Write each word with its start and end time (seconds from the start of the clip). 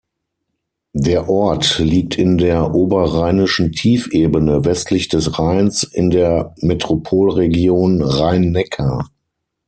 Der 0.95 1.29
Ort 1.29 1.77
liegt 1.77 2.17
in 2.17 2.39
der 2.39 2.73
Oberrheinischen 2.73 3.71
Tiefebene 3.71 4.65
westlich 4.65 5.09
des 5.09 5.37
Rheins 5.37 5.83
in 5.83 6.09
der 6.09 6.55
Metropolregion 6.61 8.01
Rhein-Neckar. 8.01 9.11